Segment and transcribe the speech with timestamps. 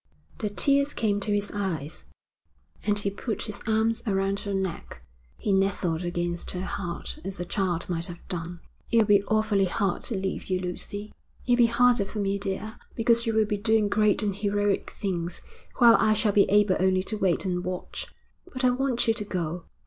[0.39, 2.05] The tears came to his eyes,
[2.83, 5.03] and he put his arms around her neck.
[5.37, 8.61] He nestled against her heart as a child might have done.
[8.91, 11.11] 'It'll be awfully hard to leave you, Lucy.'
[11.45, 15.41] 'It'll be harder for me, dear, because you will be doing great and heroic things,
[15.77, 18.07] while I shall be able only to wait and watch.
[18.51, 19.65] But I want you to go.'